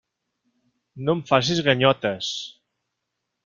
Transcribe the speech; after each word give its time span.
No 1.03 1.15
em 1.17 1.21
facis 1.33 1.61
ganyotes. 1.69 2.33